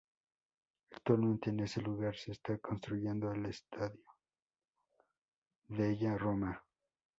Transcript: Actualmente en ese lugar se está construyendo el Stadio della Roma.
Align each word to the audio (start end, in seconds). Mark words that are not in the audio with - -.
Actualmente 0.89 1.51
en 1.51 1.59
ese 1.59 1.79
lugar 1.79 2.15
se 2.15 2.31
está 2.31 2.57
construyendo 2.57 3.31
el 3.31 3.53
Stadio 3.53 4.01
della 5.69 6.17
Roma. 6.17 6.59